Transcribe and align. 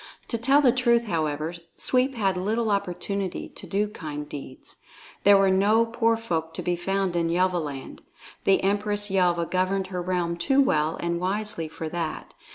To 0.29 0.37
tell 0.39 0.63
the 0.63 0.71
truth, 0.71 1.05
however, 1.05 1.53
Sweep 1.77 2.15
had 2.15 2.35
little 2.35 2.71
opportunity 2.71 3.47
to 3.49 3.67
do 3.67 3.87
kind 3.87 4.27
deeds. 4.27 4.77
There 5.25 5.37
were 5.37 5.51
no 5.51 5.85
poor 5.85 6.17
folk 6.17 6.55
to 6.55 6.63
be 6.63 6.75
found 6.75 7.15
in 7.15 7.29
Yelvaland. 7.29 7.99
The 8.45 8.63
Empress 8.63 9.11
Yelva 9.11 9.45
governed 9.45 9.87
her 9.93 10.01
realm 10.01 10.37
too 10.37 10.59
well 10.59 10.95
and 10.95 11.19
wisely 11.19 11.67
for 11.67 11.87
that. 11.89 12.33